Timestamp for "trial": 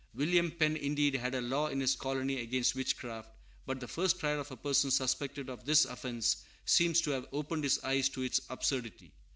4.19-4.39